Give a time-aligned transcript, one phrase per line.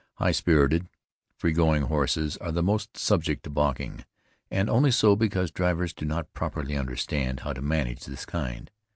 [0.15, 0.89] High spirited,
[1.37, 4.03] free going horses are the most subject to balking,
[4.49, 8.71] and only so because drivers do not properly understand how to manage this kind.